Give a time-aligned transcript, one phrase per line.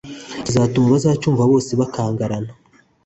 [0.45, 2.51] kizatuma abazacyumva bose bakangarana